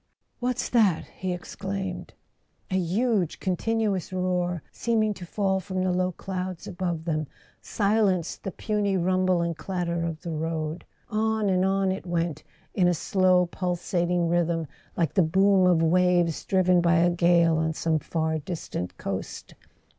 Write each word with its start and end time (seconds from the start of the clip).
"What's 0.39 0.67
that?" 0.69 1.05
he 1.19 1.31
exclaimed. 1.31 2.15
A 2.71 2.75
huge 2.75 3.39
continuous 3.39 4.11
roar, 4.11 4.63
seeming 4.71 5.13
to 5.13 5.27
fall 5.27 5.59
from 5.59 5.83
the 5.83 5.91
low 5.91 6.11
clouds 6.11 6.65
above 6.65 7.05
them, 7.05 7.27
silenced 7.61 8.41
the 8.41 8.49
puny 8.49 8.97
rumble 8.97 9.43
and 9.43 9.55
clatter 9.55 10.03
of 10.03 10.21
the 10.23 10.31
road. 10.31 10.85
On 11.11 11.49
and 11.51 11.63
on 11.63 11.91
it 11.91 12.07
went, 12.07 12.43
in 12.73 12.87
a 12.87 12.95
slow 12.95 13.45
pul¬ 13.45 13.77
sating 13.77 14.27
rhythm, 14.27 14.65
like 14.97 15.13
the 15.13 15.21
boom 15.21 15.67
of 15.67 15.83
waves 15.83 16.43
driven 16.45 16.81
by 16.81 16.95
a 16.95 17.11
gale 17.11 17.57
on 17.57 17.71
some 17.73 17.99
far 17.99 18.39
distant 18.39 18.97
coast. 18.97 19.53